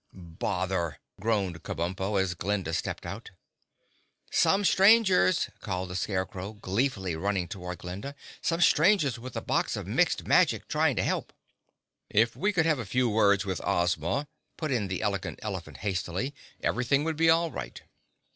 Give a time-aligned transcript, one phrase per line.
[0.15, 3.29] "Bother!" groaned Kabumpo, as Glinda stepped out.
[4.31, 9.85] "Some strangers," called the Scarecrow, gleefully running toward Glinda, "some strangers with a box of
[9.85, 11.31] Mixed Magic trying to help."
[12.09, 14.27] "If we could have a few words with Ozma,"
[14.57, 17.79] put in the Elegant Elephant hastily, "everything would be all right."